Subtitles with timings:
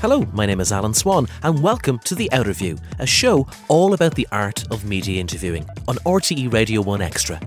[0.00, 4.14] Hello, my name is Alan Swan, and welcome to The Outerview, a show all about
[4.14, 7.38] the art of media interviewing on RTE Radio 1 Extra.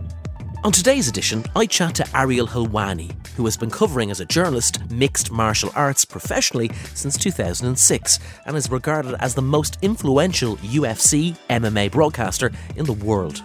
[0.63, 4.87] On today's edition, I chat to Ariel Helwani, who has been covering as a journalist
[4.91, 11.89] mixed martial arts professionally since 2006 and is regarded as the most influential UFC MMA
[11.89, 13.41] broadcaster in the world.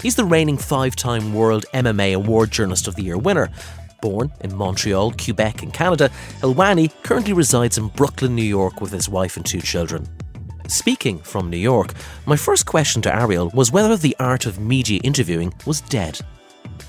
[0.00, 3.50] He's the reigning five time World MMA Award Journalist of the Year winner,
[4.00, 9.08] Born in Montreal, Quebec, and Canada, Helwani currently resides in Brooklyn, New York with his
[9.08, 10.08] wife and two children.
[10.68, 11.94] Speaking from New York,
[12.26, 16.20] my first question to Ariel was whether the art of media interviewing was dead.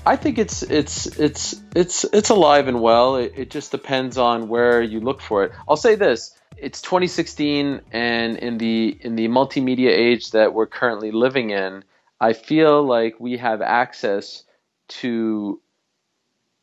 [0.06, 3.16] I think it's it's it's it's it's alive and well.
[3.16, 5.52] It, it just depends on where you look for it.
[5.68, 11.10] I'll say this: it's 2016, and in the in the multimedia age that we're currently
[11.10, 11.84] living in,
[12.20, 14.44] I feel like we have access
[14.88, 15.60] to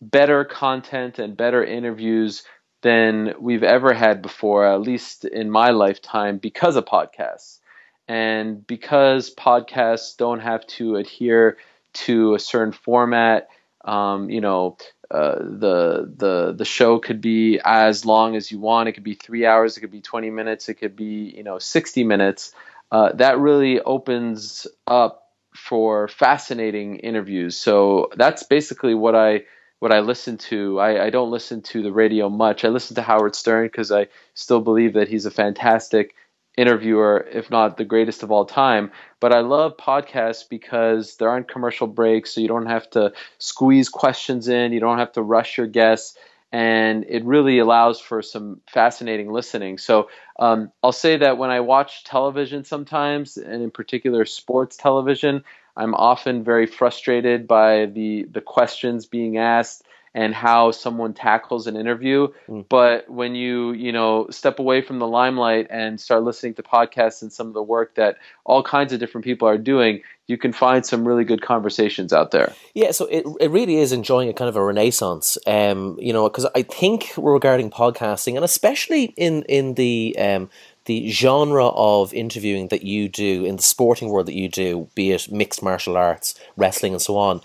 [0.02, 2.44] better content and better interviews
[2.81, 7.59] than we've ever had before, at least in my lifetime, because of podcasts.
[8.08, 11.58] And because podcasts don't have to adhere
[11.94, 13.50] to a certain format,
[13.84, 14.78] um, you know,
[15.09, 18.90] uh, the the the show could be as long as you want.
[18.90, 19.78] It could be three hours.
[19.78, 20.70] It could be twenty minutes.
[20.70, 22.53] It could be you know sixty minutes.
[22.92, 27.58] Uh, that really opens up for fascinating interviews.
[27.58, 29.44] So that's basically what I
[29.80, 30.80] what I listen to.
[30.80, 32.66] I, I don't listen to the radio much.
[32.66, 36.16] I listen to Howard Stern because I still believe that he's a fantastic
[36.58, 38.92] interviewer, if not the greatest of all time.
[39.19, 43.89] But I love podcasts because there aren't commercial breaks, so you don't have to squeeze
[43.89, 46.17] questions in, you don't have to rush your guests,
[46.52, 49.78] and it really allows for some fascinating listening.
[49.78, 55.44] So um, I'll say that when I watch television sometimes, and in particular sports television,
[55.78, 59.84] I'm often very frustrated by the the questions being asked
[60.17, 62.30] and how someone tackles an interview.
[62.50, 62.66] Mm.
[62.67, 67.22] But when you, you know, step away from the limelight and start listening to podcasts
[67.22, 70.53] and some of the work that all kinds of different people are doing, you can
[70.53, 72.52] find some really good conversations out there.
[72.73, 76.28] Yeah, so it, it really is enjoying a kind of a renaissance, um, you know,
[76.28, 80.50] because I think regarding podcasting, and especially in in the um,
[80.88, 85.12] the genre of interviewing that you do in the sporting world that you do, be
[85.12, 87.42] it mixed martial arts, wrestling, and so on,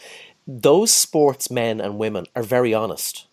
[0.47, 3.26] those sportsmen and women are very honest.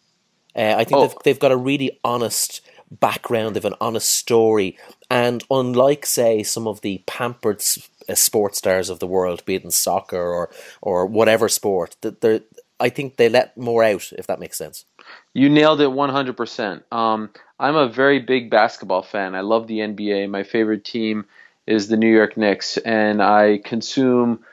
[0.56, 1.08] Uh, I think oh.
[1.08, 2.62] they've, they've got a really honest
[2.92, 4.78] background, they've an honest story.
[5.09, 7.64] And unlike, say, some of the pampered
[8.09, 10.50] uh, sports stars of the world, be it in soccer or,
[10.81, 12.44] or whatever sport, that
[12.80, 14.86] I think they let more out, if that makes sense.
[15.34, 16.84] You nailed it 100%.
[16.92, 19.36] Um, I'm a very big basketball fan.
[19.36, 20.30] I love the NBA.
[20.30, 21.25] My favorite team
[21.68, 24.44] is the New York Knicks, and I consume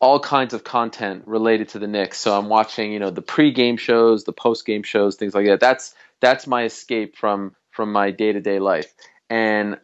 [0.00, 2.18] all kinds of content related to the Knicks.
[2.18, 5.60] So I'm watching, you know, the pre-game shows, the post-game shows, things like that.
[5.60, 8.92] That's that's my escape from from my day-to-day life.
[9.28, 9.78] And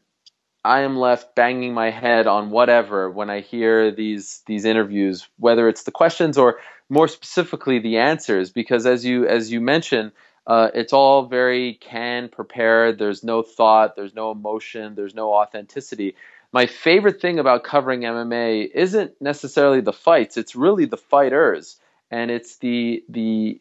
[0.65, 5.69] I am left banging my head on whatever when I hear these these interviews, whether
[5.69, 6.59] it's the questions or
[6.89, 10.13] more specifically the answers, because as you as you mentioned,
[10.47, 12.99] uh, it's all very canned, prepared.
[12.99, 16.17] There's no thought, there's no emotion, there's no authenticity.
[16.53, 21.77] My favorite thing about covering MMA isn't necessarily the fights; it's really the fighters,
[22.11, 23.61] and it's the the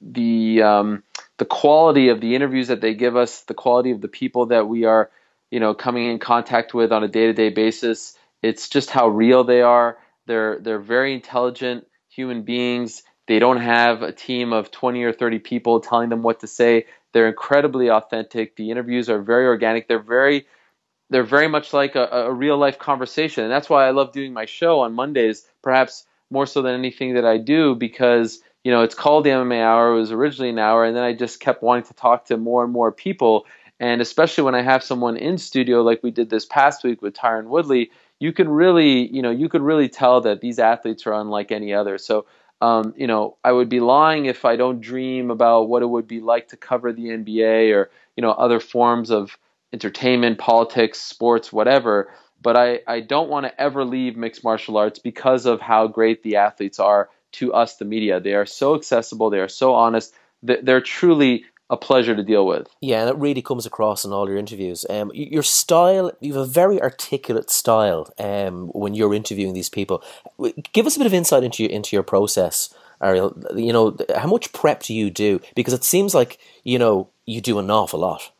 [0.00, 1.04] the um,
[1.36, 4.66] the quality of the interviews that they give us, the quality of the people that
[4.66, 5.10] we are,
[5.50, 8.16] you know, coming in contact with on a day to day basis.
[8.42, 9.98] It's just how real they are.
[10.26, 15.38] They're they're very intelligent human beings they don't have a team of 20 or 30
[15.38, 16.86] people telling them what to say.
[17.12, 18.56] They're incredibly authentic.
[18.56, 19.86] The interviews are very organic.
[19.86, 20.48] They're very
[21.10, 23.44] they're very much like a, a real life conversation.
[23.44, 27.14] And that's why I love doing my show on Mondays, perhaps more so than anything
[27.14, 29.92] that I do, because you know it's called the MMA Hour.
[29.92, 32.64] It was originally an hour, and then I just kept wanting to talk to more
[32.64, 33.46] and more people.
[33.80, 37.14] And especially when I have someone in studio, like we did this past week with
[37.14, 41.14] Tyron Woodley, you can really, you know, you could really tell that these athletes are
[41.14, 41.98] unlike any other.
[41.98, 42.26] So
[42.60, 46.06] um, you know, I would be lying if I don't dream about what it would
[46.06, 49.38] be like to cover the NBA or you know other forms of
[49.72, 52.12] entertainment, politics, sports, whatever.
[52.42, 56.22] But I, I don't want to ever leave mixed martial arts because of how great
[56.22, 58.18] the athletes are to us, the media.
[58.20, 59.30] They are so accessible.
[59.30, 60.14] They are so honest.
[60.42, 62.68] They're truly a pleasure to deal with.
[62.80, 64.84] Yeah, and it really comes across in all your interviews.
[64.90, 70.02] Um, your style, you have a very articulate style um, when you're interviewing these people.
[70.72, 73.40] Give us a bit of insight into your, into your process, Ariel.
[73.54, 75.40] You know, how much prep do you do?
[75.54, 78.32] Because it seems like you know you do an awful lot.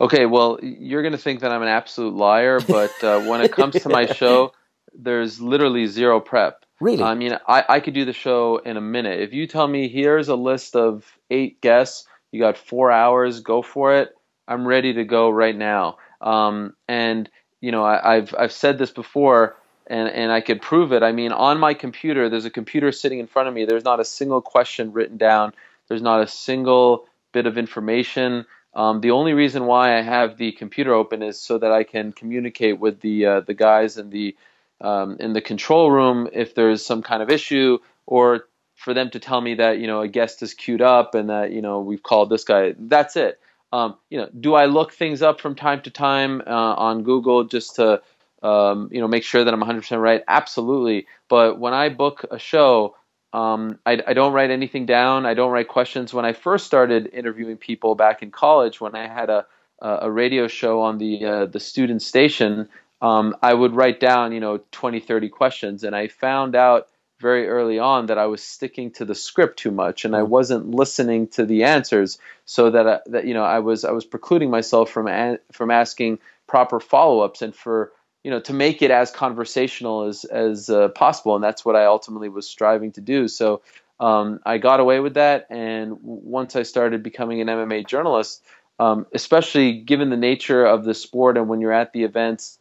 [0.00, 3.52] Okay, well, you're going to think that I'm an absolute liar, but uh, when it
[3.52, 4.52] comes to my show,
[4.94, 6.64] there's literally zero prep.
[6.80, 7.02] Really?
[7.02, 9.20] I mean, I, I could do the show in a minute.
[9.20, 12.06] If you tell me here's a list of eight guests
[12.36, 14.14] you got four hours, go for it.
[14.46, 15.96] I'm ready to go right now.
[16.20, 17.28] Um, and
[17.60, 19.56] you know, I, I've I've said this before,
[19.86, 21.02] and and I could prove it.
[21.02, 23.64] I mean, on my computer, there's a computer sitting in front of me.
[23.64, 25.54] There's not a single question written down.
[25.88, 28.44] There's not a single bit of information.
[28.74, 32.12] Um, the only reason why I have the computer open is so that I can
[32.12, 34.36] communicate with the uh, the guys in the
[34.82, 39.18] um, in the control room if there's some kind of issue, or for them to
[39.18, 42.02] tell me that you know a guest is queued up and that you know we've
[42.02, 42.74] called this guy.
[42.78, 43.40] That's it.
[43.72, 47.44] Um, you know, do I look things up from time to time uh, on Google
[47.44, 48.02] just to
[48.42, 50.22] um, you know make sure that I'm 100% right?
[50.28, 51.06] Absolutely.
[51.28, 52.96] But when I book a show,
[53.32, 55.26] um, I, I, don't write anything down.
[55.26, 56.14] I don't write questions.
[56.14, 59.46] When I first started interviewing people back in college, when I had a
[59.80, 62.68] a radio show on the uh, the student station,
[63.02, 66.88] um, I would write down you know 20, 30 questions, and I found out
[67.20, 70.28] very early on that I was sticking to the script too much, and I mm.
[70.28, 73.92] wasn't listening to the answers, so that I, uh, that you know I was I
[73.92, 77.92] was precluding myself from a, from asking proper follow ups and for
[78.22, 81.34] you know to make it as conversational as as uh, possible.
[81.34, 83.28] And that's what i ultimately was striving to do.
[83.28, 83.62] So
[84.00, 85.46] um, i got away with that.
[85.50, 88.42] And once i started becoming an mma journalist
[88.78, 92.58] um, especially given the nature of the sport and when you're at the events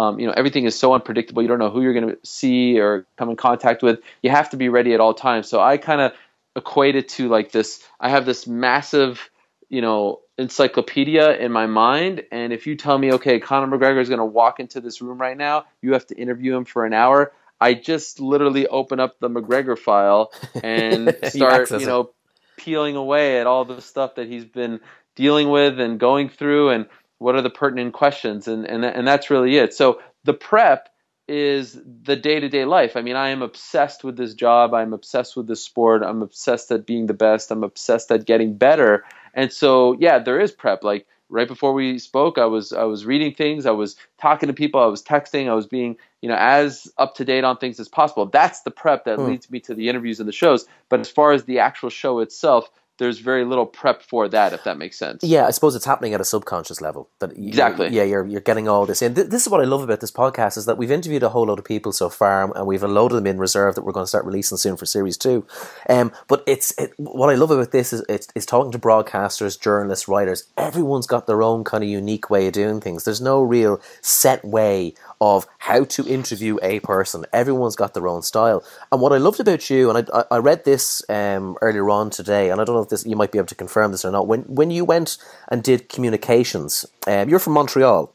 [0.00, 2.78] um, you know everything is so unpredictable you don't know who you're going to see
[2.78, 5.76] or come in contact with you have to be ready at all times so i
[5.76, 6.12] kind of
[6.56, 9.30] equate it to like this i have this massive
[9.68, 12.24] you know encyclopedia in my mind.
[12.32, 15.18] And if you tell me, okay, Conor McGregor is going to walk into this room
[15.18, 17.32] right now, you have to interview him for an hour.
[17.60, 20.32] I just literally open up the McGregor file
[20.64, 22.10] and start, you know,
[22.56, 24.80] peeling away at all the stuff that he's been
[25.14, 26.86] dealing with and going through and
[27.20, 28.48] what are the pertinent questions.
[28.48, 29.74] And, and, and that's really it.
[29.74, 30.88] So the prep
[31.28, 32.96] is the day to day life.
[32.96, 34.74] I mean, I am obsessed with this job.
[34.74, 36.02] I'm obsessed with this sport.
[36.02, 37.52] I'm obsessed at being the best.
[37.52, 39.04] I'm obsessed at getting better.
[39.34, 40.82] And so, yeah, there is prep.
[40.82, 44.52] Like right before we spoke, I was I was reading things, I was talking to
[44.52, 47.78] people, I was texting, I was being you know as up to date on things
[47.78, 48.26] as possible.
[48.26, 49.26] That's the prep that hmm.
[49.26, 50.66] leads me to the interviews and the shows.
[50.88, 54.62] But as far as the actual show itself, there's very little prep for that, if
[54.64, 55.24] that makes sense.
[55.24, 57.08] Yeah, I suppose it's happening at a subconscious level.
[57.18, 57.88] That exactly.
[57.88, 59.14] Yeah, you're you're getting all this in.
[59.14, 61.58] This is what I love about this podcast is that we've interviewed a whole load
[61.58, 64.04] of people so far, and we've a load of them in reserve that we're going
[64.04, 65.46] to start releasing soon for series two.
[65.88, 69.58] Um, but it's it, what I love about this is it's, it's talking to broadcasters,
[69.58, 70.44] journalists, writers.
[70.58, 73.04] Everyone's got their own kind of unique way of doing things.
[73.04, 77.24] There's no real set way of how to interview a person.
[77.32, 78.62] Everyone's got their own style.
[78.92, 82.50] And what I loved about you, and I, I read this um, earlier on today,
[82.50, 84.26] and I don't know if this you might be able to confirm this or not.
[84.26, 85.16] When when you went
[85.48, 88.14] and did communications, um, you're from Montreal,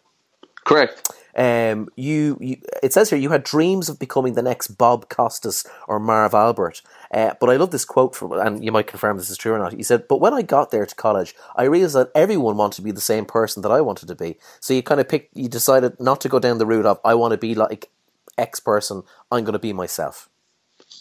[0.66, 1.10] correct?
[1.36, 5.66] Um, you, you, it says here you had dreams of becoming the next Bob Costas
[5.88, 6.81] or Marv Albert.
[7.12, 9.60] Uh, but I love this quote from, and you might confirm this is true or
[9.60, 9.74] not.
[9.74, 12.81] He said, "But when I got there to college, I realized that everyone wanted to
[12.81, 14.38] be the same person that I wanted to be.
[14.62, 17.16] So you kind of picked, you decided not to go down the route of I
[17.16, 17.89] want to be like
[18.38, 19.04] X person.
[19.30, 20.30] I'm going to be myself."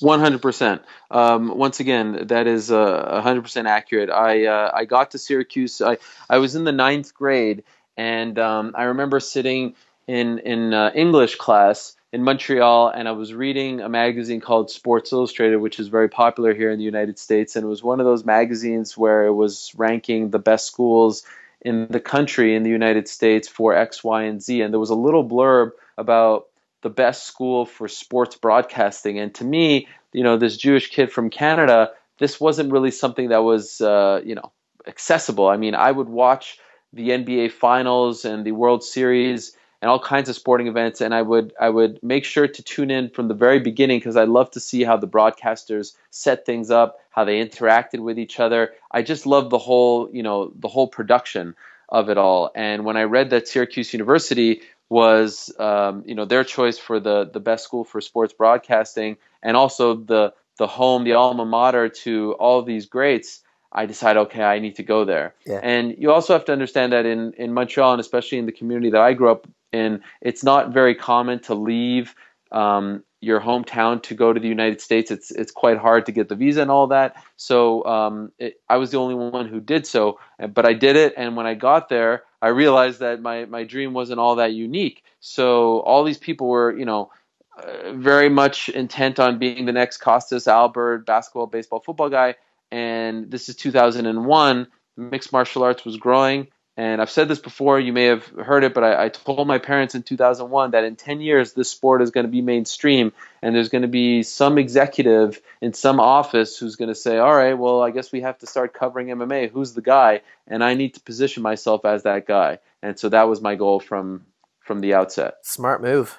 [0.01, 0.83] One hundred percent.
[1.11, 4.11] Um, once again, that is uh, hundred percent accurate.
[4.11, 5.81] I uh, I got to Syracuse.
[5.81, 5.99] I
[6.29, 7.65] I was in the ninth grade,
[7.97, 9.75] and um, I remember sitting
[10.07, 15.13] in in uh, English class in Montreal, and I was reading a magazine called Sports
[15.13, 18.07] Illustrated, which is very popular here in the United States, and it was one of
[18.07, 21.25] those magazines where it was ranking the best schools
[21.61, 24.91] in the country in the United States for X, Y, and Z, and there was
[24.91, 26.47] a little blurb about
[26.85, 31.31] the best school for sports broadcasting, and to me, you know, this Jewish kid from
[31.31, 34.53] Canada, this wasn't really something that was, uh, you know,
[34.87, 35.49] accessible.
[35.49, 36.59] I mean, I would watch
[36.93, 41.21] the NBA Finals and the World Series and all kinds of sporting events and I
[41.21, 44.51] would I would make sure to tune in from the very beginning because I love
[44.53, 48.73] to see how the broadcasters set things up, how they interacted with each other.
[48.91, 51.55] I just love the whole, you know, the whole production
[51.89, 52.51] of it all.
[52.55, 54.63] And when I read that Syracuse University
[54.95, 59.57] was um, you know their choice for the the best school for sports broadcasting and
[59.57, 64.61] also the the home, the alma mater to all these greats, I decide, okay, I
[64.61, 65.35] need to go there.
[65.45, 65.61] Yeah.
[65.63, 68.91] And you also have to understand that in, in Montreal, and especially in the community
[68.91, 72.15] that I grew up in, it's not very common to leave
[72.53, 75.11] um, your hometown to go to the United States.
[75.11, 77.17] It's it's quite hard to get the visa and all that.
[77.37, 81.15] So um, it, I was the only one who did so, but I did it.
[81.17, 85.03] And when I got there, I realized that my my dream wasn't all that unique.
[85.21, 87.11] So all these people were, you know.
[87.57, 92.35] Uh, very much intent on being the next Costas Albert basketball, baseball, football guy,
[92.73, 94.67] and this is 2001.
[94.97, 98.75] Mixed martial arts was growing, And I've said this before, you may have heard it,
[98.75, 102.11] but I, I told my parents in 2001 that in 10 years, this sport is
[102.11, 103.13] going to be mainstream,
[103.43, 107.35] and there's going to be some executive in some office who's going to say, All
[107.35, 109.51] right, well, I guess we have to start covering MMA.
[109.51, 110.23] Who's the guy?
[110.49, 112.59] And I need to position myself as that guy.
[112.83, 114.27] And so that was my goal from
[114.59, 115.35] from the outset.
[115.43, 116.19] Smart move.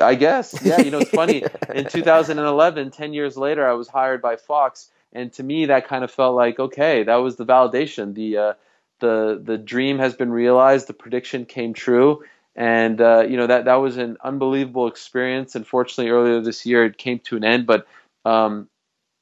[0.00, 0.58] I guess.
[0.64, 1.44] Yeah, you know, it's funny.
[1.74, 6.02] In 2011, 10 years later, I was hired by Fox, and to me, that kind
[6.02, 8.14] of felt like okay, that was the validation.
[8.14, 8.52] The uh,
[9.00, 10.86] the the dream has been realized.
[10.86, 12.24] The prediction came true,
[12.56, 15.54] and uh, you know that that was an unbelievable experience.
[15.54, 17.66] Unfortunately, earlier this year, it came to an end.
[17.66, 17.86] But
[18.24, 18.68] um,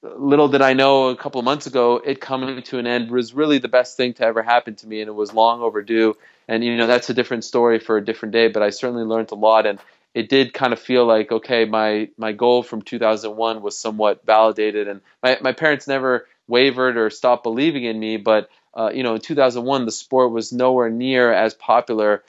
[0.02, 3.34] little did I know a couple of months ago, it coming to an end was
[3.34, 6.14] really the best thing to ever happen to me, and it was long overdue.
[6.48, 8.48] And you know that's a different story for a different day.
[8.48, 9.78] But I certainly learned a lot, and
[10.14, 14.88] it did kind of feel like okay, my my goal from 2001 was somewhat validated,
[14.88, 18.18] and my my parents never wavered or stopped believing in me.
[18.18, 22.22] But uh, you know, in 2001, the sport was nowhere near as popular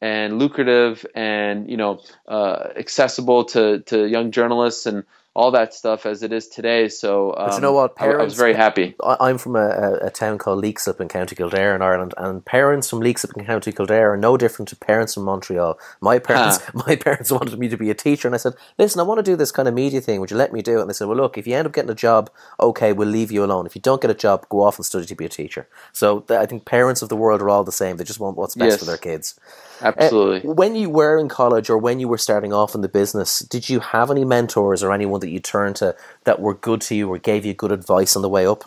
[0.00, 5.04] and lucrative and you know uh, accessible to to young journalists and
[5.38, 6.88] all that stuff as it is today.
[6.88, 7.94] So, um, but you know what?
[7.94, 8.96] Parents, I, I, was very happy.
[9.04, 12.98] I'm from a, a, town called Leixlip in County Kildare in Ireland, and parents from
[13.00, 15.78] Leixlip in County Kildare are no different to parents from Montreal.
[16.00, 16.82] My parents, huh.
[16.88, 19.22] my parents wanted me to be a teacher, and I said, "Listen, I want to
[19.22, 20.18] do this kind of media thing.
[20.18, 21.72] Would you let me do it?" And they said, "Well, look, if you end up
[21.72, 23.64] getting a job, okay, we'll leave you alone.
[23.64, 26.24] If you don't get a job, go off and study to be a teacher." So
[26.30, 27.96] I think parents of the world are all the same.
[27.96, 28.78] They just want what's best yes.
[28.80, 29.38] for their kids.
[29.80, 30.48] Absolutely.
[30.48, 33.40] Uh, when you were in college or when you were starting off in the business,
[33.40, 36.94] did you have any mentors or anyone that you turned to that were good to
[36.94, 38.64] you or gave you good advice on the way up?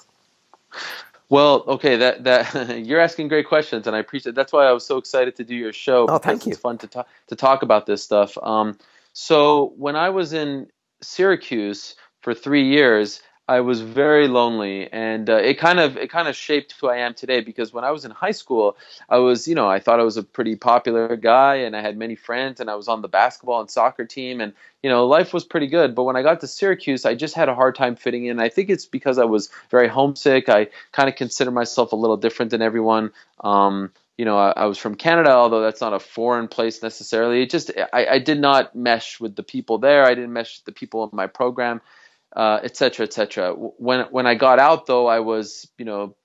[1.29, 4.35] Well, okay, that that you're asking great questions, and I appreciate.
[4.35, 6.07] That's why I was so excited to do your show.
[6.09, 6.51] Oh, thank you.
[6.51, 8.37] It's fun to talk to talk about this stuff.
[8.43, 8.77] Um,
[9.13, 10.67] so when I was in
[11.01, 16.29] Syracuse for three years, I was very lonely, and uh, it kind of it kind
[16.29, 17.41] of shaped who I am today.
[17.41, 18.77] Because when I was in high school,
[19.09, 21.97] I was you know I thought I was a pretty popular guy, and I had
[21.97, 25.33] many friends, and I was on the basketball and soccer team, and you know life
[25.33, 25.95] was pretty good.
[25.95, 28.39] But when I got to Syracuse, I just had a hard time fitting in.
[28.39, 30.47] I think it's because I was very homesick.
[30.47, 33.11] I kind of consider myself a little different than everyone.
[33.41, 37.41] Um, you know, I, I, was from Canada, although that's not a foreign place necessarily.
[37.41, 40.05] It just I, I did not mesh with the people there.
[40.05, 41.81] I didn't mesh with the people in my program
[42.35, 43.51] etc., uh, etc.
[43.51, 46.15] Et when when I got out, though, I was you know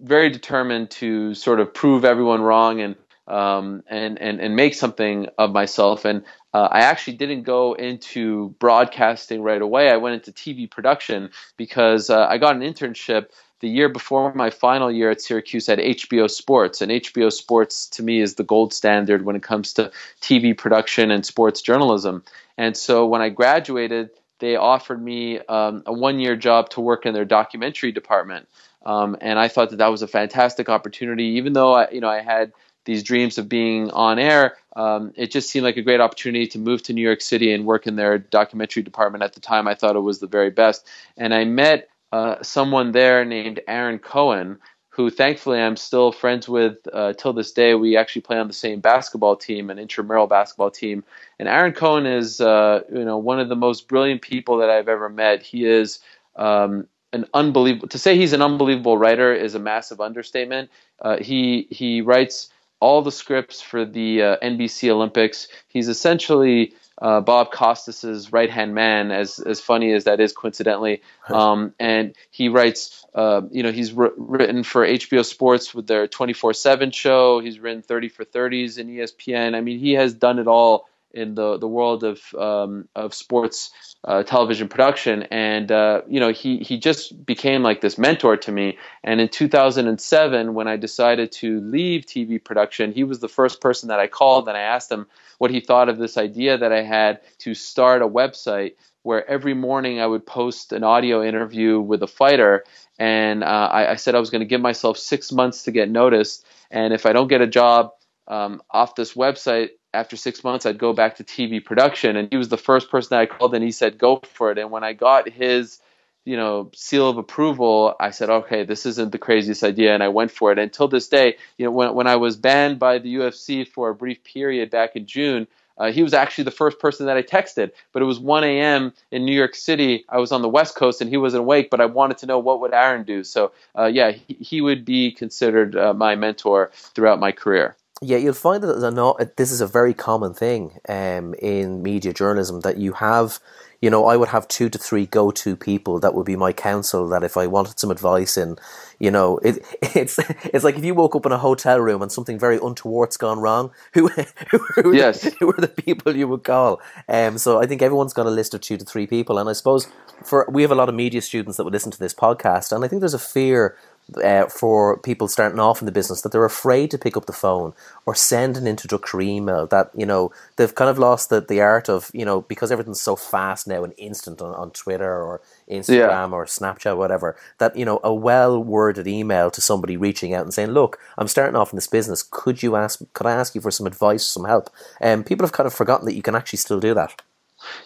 [0.00, 5.28] very determined to sort of prove everyone wrong and um, and and and make something
[5.38, 6.04] of myself.
[6.04, 9.90] And uh, I actually didn't go into broadcasting right away.
[9.90, 13.26] I went into TV production because uh, I got an internship
[13.60, 16.82] the year before my final year at Syracuse at HBO Sports.
[16.82, 21.10] And HBO Sports to me is the gold standard when it comes to TV production
[21.12, 22.24] and sports journalism.
[22.58, 24.10] And so when I graduated
[24.42, 28.48] they offered me um, a one year job to work in their documentary department.
[28.84, 32.08] Um, and I thought that that was a fantastic opportunity, even though I, you know
[32.08, 32.52] I had
[32.84, 34.56] these dreams of being on air.
[34.74, 37.64] Um, it just seemed like a great opportunity to move to New York City and
[37.64, 39.22] work in their documentary department.
[39.22, 40.88] At the time, I thought it was the very best.
[41.16, 44.58] And I met uh, someone there named Aaron Cohen,
[44.92, 47.74] who thankfully I'm still friends with uh, till this day.
[47.74, 51.02] We actually play on the same basketball team, an intramural basketball team.
[51.38, 54.90] And Aaron Cohen is, uh, you know, one of the most brilliant people that I've
[54.90, 55.42] ever met.
[55.42, 56.00] He is
[56.36, 57.88] um, an unbelievable.
[57.88, 60.70] To say he's an unbelievable writer is a massive understatement.
[61.00, 65.48] Uh, he he writes all the scripts for the uh, NBC Olympics.
[65.68, 71.02] He's essentially uh, Bob Costas's right hand man, as as funny as that is, coincidentally.
[71.28, 76.54] Um, and he writes, uh, you know, he's written for HBO Sports with their 24
[76.54, 77.40] 7 show.
[77.40, 79.54] He's written 30 for 30s in ESPN.
[79.54, 83.70] I mean, he has done it all in the the world of um, of sports
[84.04, 88.52] uh, television production, and uh, you know he he just became like this mentor to
[88.52, 88.78] me.
[89.04, 93.88] And in 2007, when I decided to leave TV production, he was the first person
[93.88, 95.06] that I called, and I asked him
[95.38, 99.54] what he thought of this idea that I had to start a website where every
[99.54, 102.64] morning I would post an audio interview with a fighter,
[102.98, 105.90] and uh, I, I said I was going to give myself six months to get
[105.90, 107.90] noticed, and if I don't get a job
[108.28, 112.16] um, off this website after six months, I'd go back to TV production.
[112.16, 114.58] And he was the first person that I called, and he said, "Go for it."
[114.58, 115.80] And when I got his,
[116.24, 120.08] you know, seal of approval, I said, "Okay, this isn't the craziest idea," and I
[120.08, 120.58] went for it.
[120.58, 123.94] Until this day, you know, when when I was banned by the UFC for a
[123.94, 125.46] brief period back in June.
[125.78, 128.92] Uh, he was actually the first person that I texted, but it was 1 a.m.
[129.10, 130.04] in New York City.
[130.08, 132.38] I was on the West Coast and he wasn't awake, but I wanted to know
[132.38, 133.24] what would Aaron do.
[133.24, 137.74] So, uh, yeah, he, he, would be considered uh, my mentor throughout my career.
[138.02, 142.60] Yeah, you'll find that not, this is a very common thing um, in media journalism
[142.60, 143.38] that you have
[143.82, 147.08] you know, I would have two to three go-to people that would be my counsel.
[147.08, 148.56] That if I wanted some advice in,
[149.00, 152.10] you know, it, it's it's like if you woke up in a hotel room and
[152.10, 154.06] something very untoward's gone wrong, who
[154.50, 155.22] who, who, yes.
[155.22, 156.80] the, who are the people you would call?
[157.08, 159.52] Um, so I think everyone's got a list of two to three people, and I
[159.52, 159.88] suppose
[160.24, 162.84] for we have a lot of media students that would listen to this podcast, and
[162.84, 163.76] I think there's a fear
[164.22, 167.32] uh, for people starting off in the business that they're afraid to pick up the
[167.32, 167.72] phone
[168.04, 171.88] or send an introductory email that you know they've kind of lost the, the art
[171.88, 175.40] of you know because everything's so fast now and instant on, on twitter or
[175.70, 176.30] instagram yeah.
[176.30, 180.42] or snapchat or whatever that you know a well worded email to somebody reaching out
[180.42, 182.22] and saying look i'm starting off in this business.
[182.22, 184.70] Could you ask could i ask you for some advice some help?
[185.00, 187.22] And um, people have kind of forgotten that you can actually still do that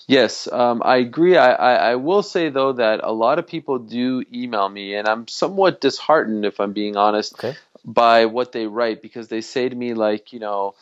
[0.06, 1.36] Yes, um, I agree.
[1.36, 5.08] I, I, I, will say though that a lot of people do email me, and
[5.08, 7.56] I'm somewhat disheartened, if I'm being honest, okay.
[7.84, 10.74] by what they write because they say to me like, you know,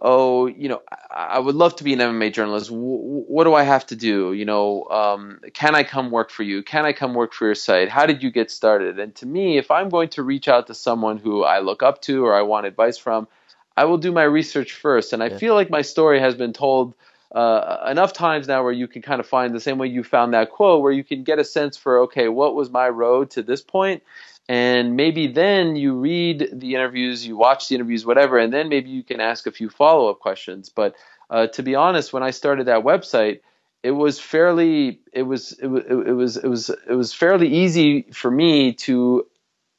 [0.00, 2.70] oh, you know, I, I would love to be an MMA journalist.
[2.70, 4.32] W- what do I have to do?
[4.32, 6.62] You know, um, can I come work for you?
[6.62, 7.88] Can I come work for your site?
[7.88, 8.98] How did you get started?
[8.98, 12.02] And to me, if I'm going to reach out to someone who I look up
[12.02, 13.28] to or I want advice from,
[13.76, 15.12] I will do my research first.
[15.12, 15.38] And I yeah.
[15.38, 16.94] feel like my story has been told
[17.34, 20.34] uh, enough times now where you can kind of find the same way you found
[20.34, 23.42] that quote, where you can get a sense for, okay, what was my road to
[23.42, 24.02] this point?
[24.48, 28.88] And maybe then you read the interviews, you watch the interviews, whatever, and then maybe
[28.88, 30.70] you can ask a few follow up questions.
[30.70, 30.94] But
[31.28, 33.40] uh, to be honest, when I started that website,
[33.82, 38.02] it was fairly it was it was it was it was it was fairly easy
[38.12, 39.26] for me to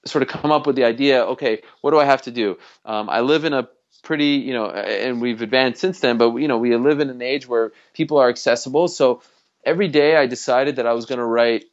[0.06, 3.10] sort of come up with the idea okay what do i have to do um,
[3.10, 3.68] i live in a
[4.04, 7.22] pretty, you know, and we've advanced since then, but, you know, we live in an
[7.22, 8.88] age where people are accessible.
[8.88, 9.22] So
[9.64, 11.66] every day I decided that I was going to write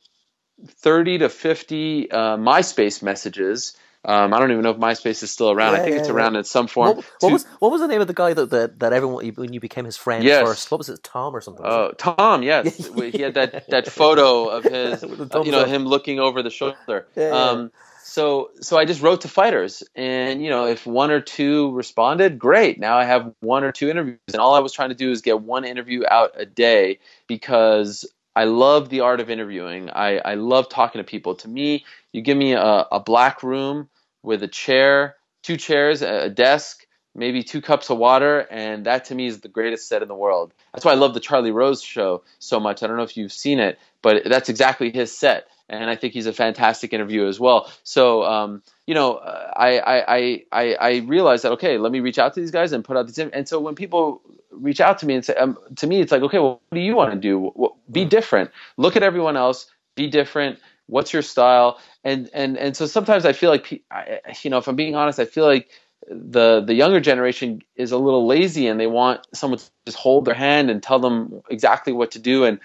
[0.65, 3.77] 30 to 50 uh, MySpace messages.
[4.05, 5.73] Um, I don't even know if MySpace is still around.
[5.75, 6.41] Yeah, I think yeah, it's around yeah.
[6.41, 6.99] in some form.
[6.99, 9.53] What, what was what was the name of the guy that that, that everyone when
[9.53, 10.47] you became his friend yes.
[10.47, 10.71] first?
[10.71, 11.67] What was it, Tom or something?
[11.67, 12.45] Oh, Tom.
[12.45, 17.09] Yes, he had that, that photo of his, you know, him looking over the shoulder.
[17.17, 17.73] Um,
[18.17, 22.39] so so I just wrote to fighters, and you know, if one or two responded,
[22.39, 22.81] great.
[22.81, 25.21] Now I have one or two interviews, and all I was trying to do is
[25.21, 29.91] get one interview out a day because I love the art of interviewing.
[29.91, 31.35] I, I love talking to people.
[31.35, 33.91] To me, you give me a, a black room
[34.23, 39.15] with a chair, two chairs, a desk, maybe two cups of water, and that to
[39.15, 40.55] me is the greatest set in the world.
[40.73, 42.83] That's why I love the Charlie Rose show so much.
[42.83, 46.15] I don't know if you've seen it, but that's exactly his set and I think
[46.15, 47.71] he's a fantastic interviewer as well.
[47.83, 52.35] So, um, you know, I, I, I, I realized that, okay, let me reach out
[52.35, 53.19] to these guys and put out these.
[53.19, 56.23] And so when people reach out to me and say, um, to me, it's like,
[56.23, 57.73] okay, well, what do you want to do?
[57.91, 58.50] Be different.
[58.76, 59.71] Look at everyone else.
[59.97, 60.59] Be different.
[60.87, 61.81] What's your style?
[62.05, 65.25] And, and, and so sometimes I feel like, you know, if I'm being honest, I
[65.25, 65.69] feel like
[66.09, 70.25] the the younger generation is a little lazy and they want someone to just hold
[70.25, 72.61] their hand and tell them exactly what to do and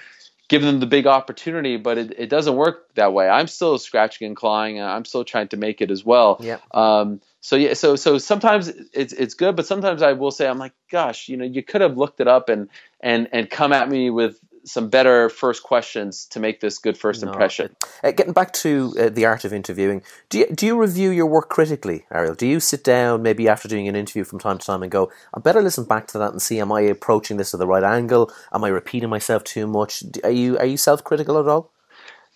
[0.52, 3.30] give them the big opportunity, but it, it doesn't work that way.
[3.30, 6.42] I'm still scratching and clawing, and I'm still trying to make it as well.
[6.42, 6.58] Yeah.
[6.72, 10.58] Um, so yeah, so so sometimes it's it's good, but sometimes I will say I'm
[10.58, 12.68] like, gosh, you know, you could have looked it up and
[13.00, 17.24] and and come at me with some better first questions to make this good first
[17.24, 17.30] no.
[17.30, 17.76] impression.
[18.04, 21.26] Uh, getting back to uh, the art of interviewing, do you, do you review your
[21.26, 22.36] work critically, Ariel?
[22.36, 25.12] Do you sit down maybe after doing an interview from time to time and go,
[25.34, 27.84] I better listen back to that and see, am I approaching this at the right
[27.84, 28.32] angle?
[28.54, 30.04] Am I repeating myself too much?
[30.24, 31.72] Are you are you self critical at all?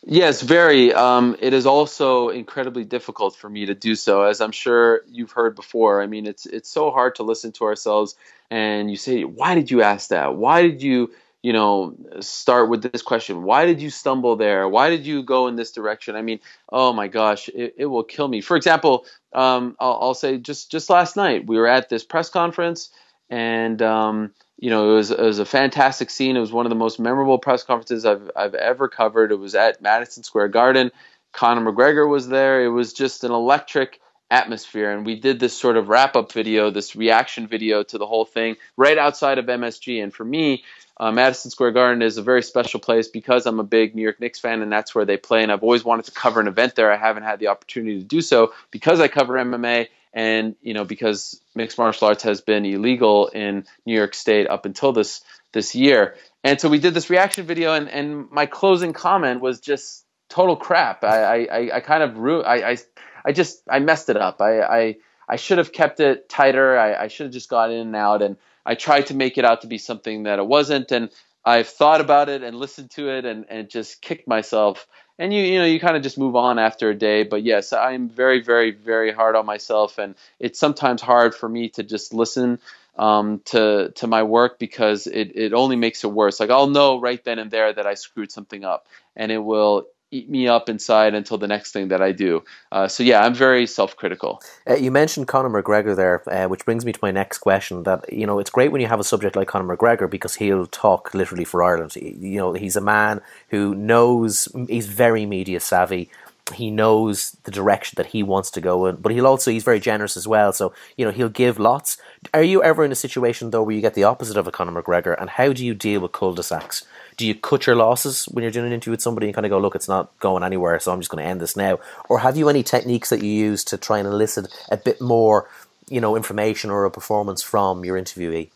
[0.07, 0.93] Yes, very.
[0.93, 5.31] Um, it is also incredibly difficult for me to do so, as I'm sure you've
[5.31, 5.99] heard before.
[5.99, 8.15] I mean, it's it's so hard to listen to ourselves,
[8.51, 10.35] and you say, "Why did you ask that?
[10.35, 11.11] Why did you
[11.45, 13.43] you know, start with this question.
[13.43, 14.67] Why did you stumble there?
[14.67, 16.15] Why did you go in this direction?
[16.15, 18.41] I mean, oh my gosh, it, it will kill me.
[18.41, 22.31] For example, um, I'll, I'll, say just just last night we were at this press
[22.31, 22.89] conference,
[23.29, 26.35] and um, you know, it was it was a fantastic scene.
[26.35, 29.31] It was one of the most memorable press conferences I've I've ever covered.
[29.31, 30.89] It was at Madison Square Garden.
[31.31, 32.65] Conor McGregor was there.
[32.65, 36.71] It was just an electric atmosphere and we did this sort of wrap up video
[36.71, 40.63] this reaction video to the whole thing right outside of MSG and for me
[40.97, 44.19] uh, Madison Square Garden is a very special place because I'm a big New York
[44.19, 45.43] Knicks fan and that's where they play.
[45.43, 46.91] And I've always wanted to cover an event there.
[46.91, 50.85] I haven't had the opportunity to do so because I cover MMA and you know
[50.85, 55.75] because mixed martial arts has been illegal in New York State up until this this
[55.75, 56.15] year.
[56.43, 60.55] And so we did this reaction video, and, and my closing comment was just total
[60.55, 61.03] crap.
[61.03, 62.77] I I, I kind of ru- I, I
[63.25, 64.41] I just I messed it up.
[64.41, 64.95] I I,
[65.27, 66.77] I should have kept it tighter.
[66.77, 69.45] I, I should have just got in and out and I tried to make it
[69.45, 70.91] out to be something that it wasn't.
[70.91, 71.09] And
[71.45, 74.87] I've thought about it and listened to it and, and just kicked myself.
[75.17, 77.23] And you you know you kind of just move on after a day.
[77.23, 81.69] But yes, I'm very very very hard on myself, and it's sometimes hard for me
[81.69, 82.59] to just listen
[82.97, 86.41] um, to to my work because it it only makes it worse.
[86.41, 89.85] Like I'll know right then and there that I screwed something up, and it will
[90.11, 92.43] eat me up inside until the next thing that I do.
[92.71, 94.41] Uh, so yeah, I'm very self-critical.
[94.69, 97.83] Uh, you mentioned Conor McGregor there, uh, which brings me to my next question.
[97.83, 100.67] That you know, it's great when you have a subject like Conor McGregor because he'll
[100.67, 101.95] talk literally for Ireland.
[101.95, 106.09] You know, he's a man who knows he's very media savvy.
[106.53, 109.79] He knows the direction that he wants to go in, but he'll also he's very
[109.79, 110.53] generous as well.
[110.53, 111.97] So you know he'll give lots.
[112.33, 114.81] Are you ever in a situation though where you get the opposite of a Conor
[114.81, 116.85] McGregor, and how do you deal with cul-de-sacs?
[117.17, 119.49] do you cut your losses when you're doing an interview with somebody and kind of
[119.49, 121.79] go, look, it's not going anywhere, so I'm just going to end this now?
[122.09, 125.49] Or have you any techniques that you use to try and elicit a bit more,
[125.87, 128.49] you know, information or a performance from your interviewee?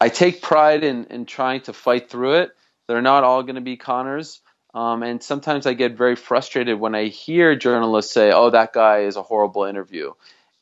[0.00, 2.50] I take pride in, in trying to fight through it.
[2.86, 4.40] They're not all going to be Conors.
[4.74, 9.00] Um, and sometimes I get very frustrated when I hear journalists say, oh, that guy
[9.02, 10.12] is a horrible interview.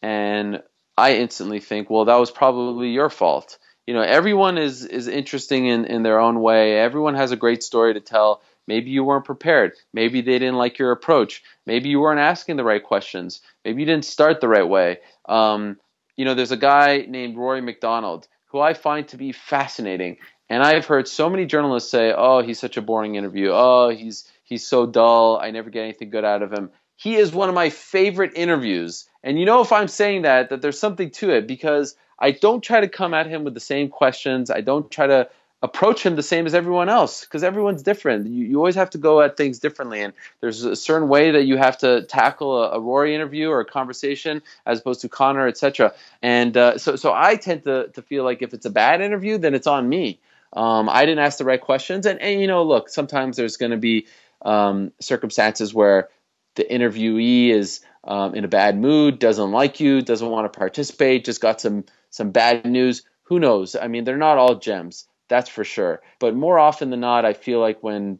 [0.03, 0.63] And
[0.97, 3.59] I instantly think, well, that was probably your fault.
[3.87, 6.79] You know everyone is is interesting in in their own way.
[6.79, 8.41] Everyone has a great story to tell.
[8.69, 9.73] Maybe you weren't prepared.
[9.93, 11.43] Maybe they didn't like your approach.
[11.67, 13.41] Maybe you weren't asking the right questions.
[13.65, 14.99] Maybe you didn't start the right way.
[15.29, 15.79] Um,
[16.17, 20.63] you know there's a guy named Rory MacDonald who i find to be fascinating and
[20.63, 24.67] i've heard so many journalists say oh he's such a boring interview oh he's he's
[24.67, 27.71] so dull i never get anything good out of him he is one of my
[27.71, 31.97] favorite interviews and you know if i'm saying that that there's something to it because
[32.23, 34.49] I don't try to come at him with the same questions.
[34.49, 35.29] I don't try to
[35.61, 38.29] approach him the same as everyone else because everyone's different.
[38.29, 41.45] You, you always have to go at things differently, and there's a certain way that
[41.45, 45.49] you have to tackle a, a Rory interview or a conversation as opposed to Conor,
[45.49, 45.95] etc.
[46.23, 49.37] And uh, so, so I tend to to feel like if it's a bad interview,
[49.37, 50.21] then it's on me.
[50.53, 53.73] Um, I didn't ask the right questions, and and you know, look, sometimes there's going
[53.73, 54.07] to be
[54.43, 56.09] um, circumstances where
[56.57, 61.25] the interviewee is um, in a bad mood, doesn't like you, doesn't want to participate,
[61.25, 63.03] just got some some bad news.
[63.25, 63.77] Who knows?
[63.77, 66.03] I mean, they're not all gems, that's for sure.
[66.19, 68.19] But more often than not, I feel like when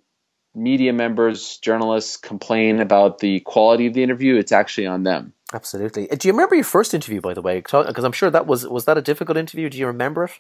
[0.55, 5.33] media members, journalists complain about the quality of the interview, it's actually on them.
[5.53, 6.07] Absolutely.
[6.07, 7.59] Do you remember your first interview, by the way?
[7.59, 9.69] Because I'm sure that was was that a difficult interview.
[9.69, 10.33] Do you remember it?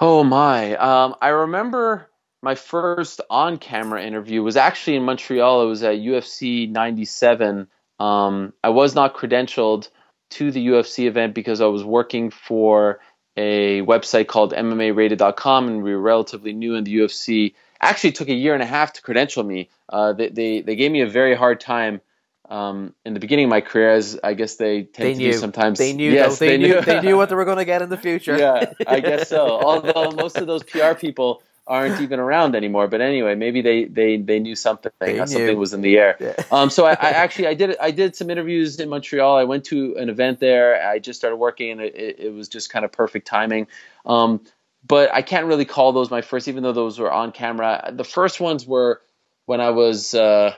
[0.00, 0.74] Oh my!
[0.74, 2.10] Um, I remember
[2.42, 5.62] my first on-camera interview was actually in Montreal.
[5.62, 7.68] It was at UFC 97.
[8.00, 9.88] Um, I was not credentialed
[10.30, 12.98] to the UFC event because I was working for
[13.36, 17.54] a website called MMArated.com, and we were relatively new in the UFC.
[17.80, 19.70] Actually, took a year and a half to credential me.
[19.88, 22.00] Uh, they, they, they gave me a very hard time
[22.48, 25.32] um, in the beginning of my career, as I guess they tend they to knew.
[25.32, 25.78] do sometimes.
[25.78, 26.10] They knew.
[26.10, 26.80] Yes, they, they knew.
[26.80, 28.36] they knew what they were going to get in the future.
[28.36, 29.46] yeah, I guess so.
[29.64, 32.88] Although most of those PR people aren't even around anymore.
[32.88, 34.92] But anyway, maybe they they they knew something.
[34.98, 35.26] They knew.
[35.26, 36.16] Something was in the air.
[36.20, 36.34] Yeah.
[36.50, 39.36] Um, so I, I, actually I did I did some interviews in Montreal.
[39.36, 40.86] I went to an event there.
[40.86, 43.66] I just started working, and it, it was just kind of perfect timing.
[44.04, 44.42] Um,
[44.86, 47.90] but I can't really call those my first, even though those were on camera.
[47.92, 49.00] The first ones were
[49.46, 50.14] when I was.
[50.14, 50.54] Uh,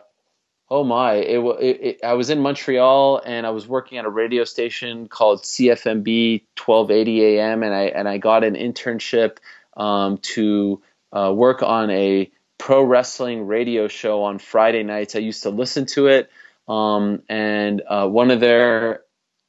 [0.68, 1.14] Oh my!
[1.14, 5.06] It, it, it, I was in Montreal and I was working at a radio station
[5.06, 9.36] called CFMB 1280 AM, and I and I got an internship
[9.76, 15.14] um, to uh, work on a pro wrestling radio show on Friday nights.
[15.14, 16.30] I used to listen to it,
[16.66, 19.02] um, and uh, one of their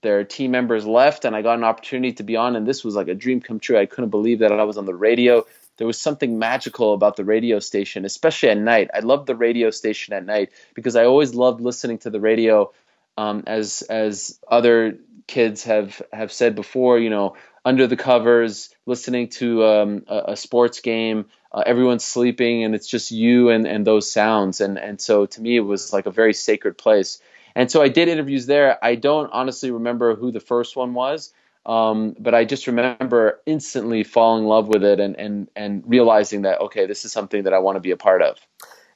[0.03, 2.95] their team members left, and I got an opportunity to be on, and this was
[2.95, 3.79] like a dream come true.
[3.79, 5.45] I couldn't believe that I was on the radio.
[5.77, 8.89] There was something magical about the radio station, especially at night.
[8.93, 12.71] I loved the radio station at night because I always loved listening to the radio.
[13.17, 17.35] Um, as as other kids have have said before, you know,
[17.65, 22.87] under the covers, listening to um, a, a, sports game, uh, everyone's sleeping and it's
[22.87, 26.11] just you and, and those sounds and and so to me it was like a
[26.11, 27.19] very sacred place
[27.55, 31.33] and so i did interviews there i don't honestly remember who the first one was
[31.67, 36.41] um, but i just remember instantly falling in love with it and and and realizing
[36.41, 38.37] that okay this is something that i want to be a part of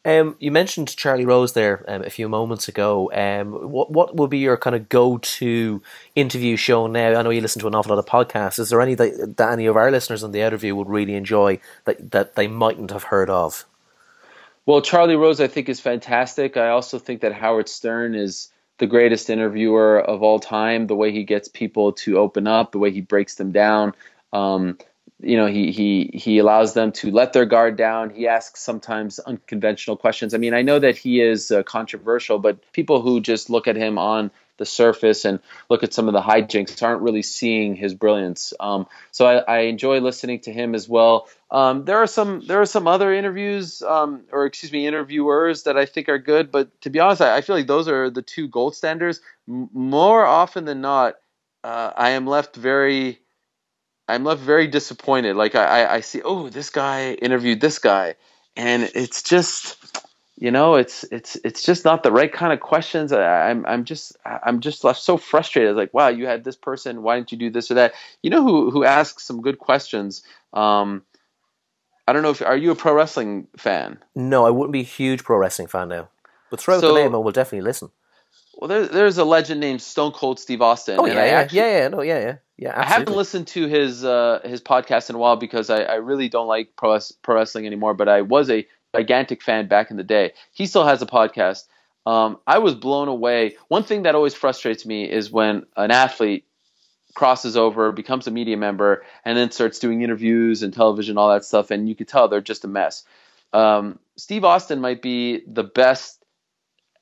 [0.04, 3.12] um, you mentioned Charlie Rose there um, a few moments ago.
[3.14, 5.82] Um, what what will be your kind of go to
[6.16, 7.14] interview show now?
[7.14, 8.58] I know you listen to an awful lot of podcasts.
[8.58, 11.60] Is there any that, that any of our listeners on the interview would really enjoy
[11.86, 13.66] that that they mightn't have heard of?
[14.66, 16.58] Well, Charlie Rose, I think is fantastic.
[16.58, 18.50] I also think that Howard Stern is
[18.82, 20.88] the greatest interviewer of all time.
[20.88, 23.94] The way he gets people to open up, the way he breaks them down.
[24.34, 24.78] Um,
[25.22, 29.20] you know he he he allows them to let their guard down he asks sometimes
[29.20, 33.48] unconventional questions i mean i know that he is uh, controversial but people who just
[33.48, 34.32] look at him on
[34.62, 38.54] the surface and look at some of the hijinks aren't really seeing his brilliance.
[38.60, 41.28] Um, so I, I, enjoy listening to him as well.
[41.50, 45.78] Um, there are some there are some other interviews um, or excuse me interviewers that
[45.78, 48.22] I think are good, but to be honest, I, I feel like those are the
[48.22, 49.20] two gold standards.
[49.50, 51.16] M- more often than not,
[51.64, 53.20] uh, I am left very
[54.08, 55.36] I'm left very disappointed.
[55.36, 58.14] Like I, I see, oh, this guy interviewed this guy,
[58.56, 59.76] and it's just
[60.42, 63.14] you know it's it's it's just not the right kind of questions.
[63.14, 65.76] I, am i'm just i'm just left so frustrated.
[65.76, 67.94] Like wow you had this person why didn't you do this or that?
[68.24, 70.24] You know who who asks some good questions?
[70.52, 71.04] Um
[72.08, 74.00] i don't know if are you a pro wrestling fan?
[74.16, 76.10] No i wouldn't be a huge pro wrestling fan now
[76.50, 77.92] but throw out so, the name i will definitely listen.
[78.58, 81.78] Well there, there's a legend named stone cold steve austin oh yeah yeah, actually, yeah
[81.78, 82.36] yeah no yeah yeah.
[82.58, 82.86] Yeah, absolutely.
[82.86, 86.30] I haven't listened to his uh, his podcast in a while because I, I really
[86.30, 87.96] don't like pro, pro wrestling anymore.
[87.96, 90.34] But I was a gigantic fan back in the day.
[90.54, 91.68] He still has a podcast.
[92.06, 93.58] Um, I was blown away.
[93.68, 96.46] One thing that always frustrates me is when an athlete
[97.14, 101.44] crosses over, becomes a media member, and then starts doing interviews and television, all that
[101.44, 103.04] stuff, and you can tell they're just a mess.
[103.54, 106.24] Um, Steve Austin might be the best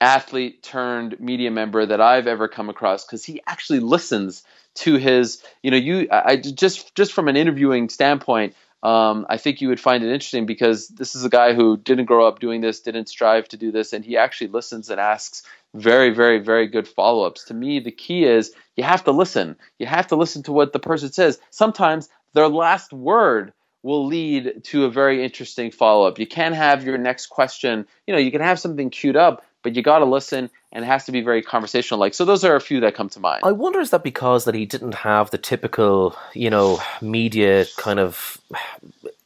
[0.01, 4.43] athlete turned media member that I've ever come across because he actually listens
[4.75, 9.59] to his, you know, you I just just from an interviewing standpoint, um, I think
[9.59, 12.61] you would find it interesting because this is a guy who didn't grow up doing
[12.61, 16.67] this, didn't strive to do this, and he actually listens and asks very, very, very
[16.67, 17.43] good follow ups.
[17.45, 19.57] To me, the key is you have to listen.
[19.79, 21.39] You have to listen to what the person says.
[21.49, 26.19] Sometimes their last word will lead to a very interesting follow up.
[26.19, 29.75] You can't have your next question, you know, you can have something queued up, but
[29.75, 32.55] you got to listen and it has to be very conversational like so those are
[32.55, 33.41] a few that come to mind.
[33.43, 37.99] I wonder is that because that he didn't have the typical you know media kind
[37.99, 38.39] of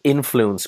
[0.03, 0.67] influence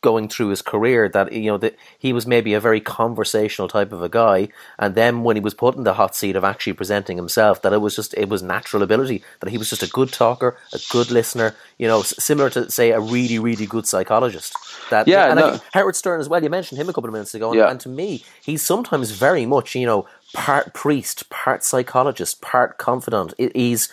[0.00, 3.92] going through his career that you know that he was maybe a very conversational type
[3.92, 6.72] of a guy and then when he was put in the hot seat of actually
[6.72, 9.88] presenting himself that it was just it was natural ability that he was just a
[9.88, 14.54] good talker a good listener you know similar to say a really really good psychologist
[14.90, 15.48] that yeah and no.
[15.50, 17.70] like Howard Stern as well you mentioned him a couple of minutes ago and, yeah.
[17.70, 23.34] and to me he's sometimes very much you know part priest part psychologist part confidant
[23.36, 23.92] he's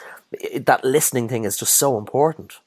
[0.55, 2.59] that listening thing is just so important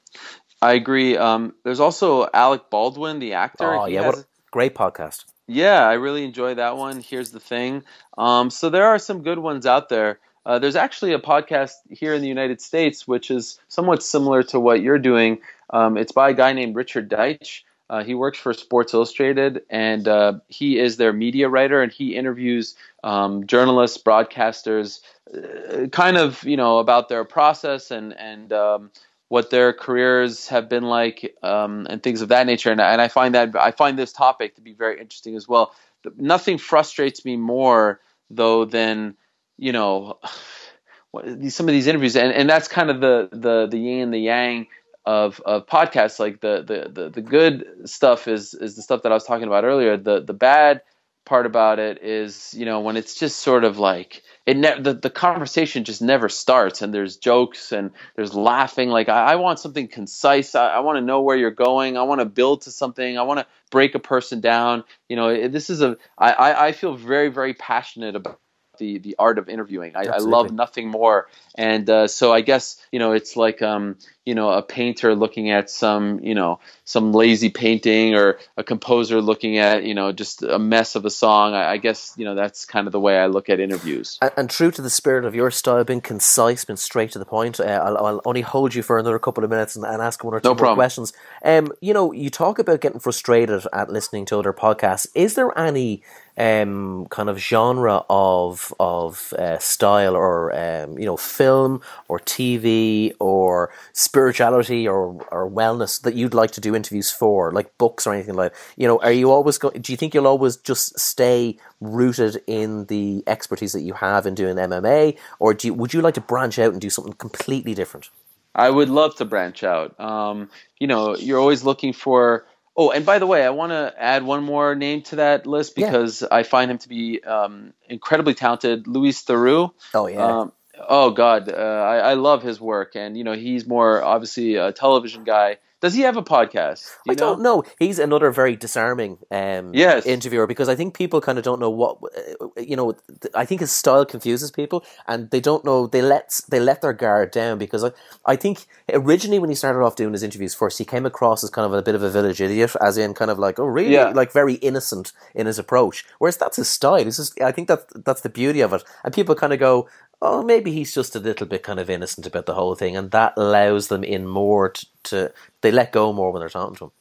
[0.61, 1.17] I agree.
[1.17, 3.73] Um, there's also Alec Baldwin, the actor.
[3.73, 5.25] Oh, he yeah, what a great podcast.
[5.47, 7.01] Yeah, I really enjoy that one.
[7.01, 7.83] Here's the thing.
[8.17, 10.19] Um, so there are some good ones out there.
[10.45, 14.59] Uh, there's actually a podcast here in the United States which is somewhat similar to
[14.59, 15.39] what you're doing.
[15.69, 17.61] Um, it's by a guy named Richard Deitsch.
[17.89, 22.15] Uh, he works for Sports Illustrated, and uh, he is their media writer, and he
[22.15, 25.01] interviews um, journalists, broadcasters,
[25.33, 28.91] uh, kind of you know about their process and and um,
[29.29, 32.71] what their careers have been like um, and things of that nature.
[32.71, 35.73] And, and I find that I find this topic to be very interesting as well.
[36.17, 39.15] Nothing frustrates me more though than
[39.57, 40.19] you know
[41.49, 44.19] some of these interviews, and, and that's kind of the the the yin and the
[44.19, 44.67] yang
[45.05, 46.19] of of podcasts.
[46.19, 49.47] Like the, the the the good stuff is is the stuff that I was talking
[49.47, 49.95] about earlier.
[49.95, 50.81] The the bad
[51.25, 54.93] part about it is you know when it's just sort of like it ne- the,
[54.93, 58.89] the conversation just never starts and there's jokes and there's laughing.
[58.89, 60.55] Like i, I want something concise.
[60.55, 61.97] I, I want to know where you're going.
[61.97, 63.17] I want to build to something.
[63.17, 64.83] I want to break a person down.
[65.07, 68.39] You know this is a I, I feel very very passionate about
[68.79, 69.95] the the art of interviewing.
[69.95, 71.27] I, I love nothing more.
[71.55, 75.51] And uh, so I guess you know it's like um, you know a painter looking
[75.51, 80.41] at some you know some lazy painting or a composer looking at you know just
[80.41, 81.53] a mess of a song.
[81.53, 84.17] I, I guess you know that's kind of the way I look at interviews.
[84.21, 87.25] And, and, true to the spirit of your style, being concise, being straight to the
[87.25, 87.59] point.
[87.59, 90.33] Uh, I'll, I'll, only hold you for another couple of minutes and, and ask one
[90.33, 91.13] or two no more questions.
[91.43, 95.07] Um, you know, you talk about getting frustrated at listening to other podcasts.
[95.15, 96.03] Is there any
[96.39, 103.13] um, kind of genre of of uh, style or um, you know film or TV
[103.19, 108.13] or spirituality or or wellness that you'd like to do interviews for, like books or
[108.13, 108.55] anything like.
[108.77, 109.81] You know, are you always going?
[109.81, 114.33] Do you think you'll always just stay rooted in the expertise that you have in
[114.33, 117.73] doing MMA, or do you, would you like to branch out and do something completely
[117.73, 118.09] different?
[118.55, 119.99] I would love to branch out.
[119.99, 120.49] Um,
[120.79, 122.45] you know, you're always looking for
[122.81, 125.75] Oh, and by the way, I want to add one more name to that list
[125.75, 126.29] because yeah.
[126.31, 128.87] I find him to be um, incredibly talented.
[128.87, 129.73] Louis Theroux.
[129.93, 130.25] Oh yeah.
[130.25, 130.53] Um,
[130.87, 134.71] oh God, uh, I, I, love his work, and you know he's more obviously a
[134.71, 135.57] television guy.
[135.81, 136.89] Does he have a podcast?
[137.05, 137.15] Do I know?
[137.15, 137.63] don't know.
[137.79, 140.05] He's another very disarming um, yes.
[140.05, 142.95] interviewer because I think people kind of don't know what uh, you know.
[143.33, 145.87] I think his style confuses people, and they don't know.
[145.87, 147.91] They let they let their guard down because I,
[148.25, 151.49] I think originally when he started off doing his interviews first, he came across as
[151.49, 153.93] kind of a bit of a village idiot, as in kind of like oh really,
[153.93, 154.09] yeah.
[154.09, 156.05] like very innocent in his approach.
[156.19, 157.07] Whereas that's his style.
[157.07, 159.87] It's just, I think that that's the beauty of it, and people kind of go,
[160.21, 163.11] oh, maybe he's just a little bit kind of innocent about the whole thing, and
[163.11, 166.85] that allows them in more to, to they let go more when they're talking to
[166.85, 166.91] him.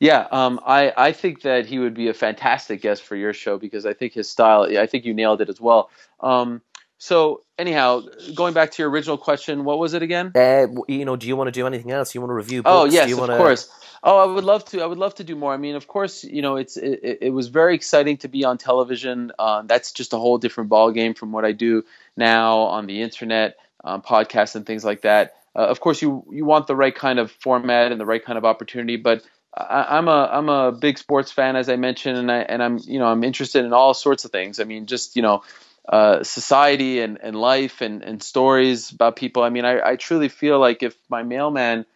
[0.00, 3.58] Yeah, um, I I think that he would be a fantastic guest for your show
[3.58, 4.62] because I think his style.
[4.78, 5.90] I think you nailed it as well.
[6.20, 6.62] Um,
[6.98, 8.02] so anyhow,
[8.34, 10.32] going back to your original question, what was it again?
[10.34, 12.14] Uh, you know, do you want to do anything else?
[12.14, 12.62] You want to review?
[12.64, 12.94] Oh, books?
[12.94, 13.36] Oh yes, of wanna...
[13.36, 13.70] course.
[14.02, 14.80] Oh, I would love to.
[14.80, 15.52] I would love to do more.
[15.52, 18.58] I mean, of course, you know, it's it, it was very exciting to be on
[18.58, 19.32] television.
[19.38, 21.84] Um, that's just a whole different ball game from what I do
[22.16, 25.34] now on the internet, um, podcasts and things like that.
[25.56, 28.38] Uh, of course, you you want the right kind of format and the right kind
[28.38, 29.22] of opportunity, but
[29.56, 32.78] I, am a I'm a big sports fan, as I mentioned, and I and I'm
[32.78, 34.60] you know I'm interested in all sorts of things.
[34.60, 35.42] I mean, just you know,
[35.88, 39.42] uh, society and, and life and, and stories about people.
[39.42, 41.86] I mean, I, I truly feel like if my mailman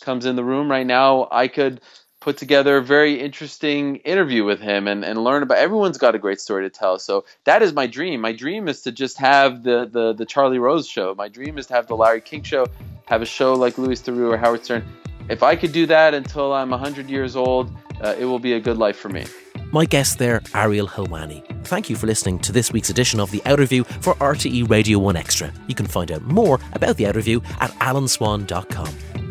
[0.00, 1.80] comes in the room right now, I could
[2.20, 6.18] put together a very interesting interview with him and, and learn about everyone's got a
[6.18, 6.98] great story to tell.
[6.98, 8.20] So that is my dream.
[8.20, 11.14] My dream is to just have the, the, the Charlie Rose show.
[11.14, 12.66] My dream is to have the Larry King show,
[13.06, 14.84] have a show like Louis Theroux or Howard Stern.
[15.28, 17.70] If I could do that until I'm 100 years old,
[18.02, 19.24] uh, it will be a good life for me.
[19.70, 21.44] My guest there, Ariel Helwani.
[21.66, 25.16] Thank you for listening to this week's edition of The Outerview for RTE Radio 1
[25.16, 25.52] Extra.
[25.66, 29.27] You can find out more about The Outerview at alanswan.com.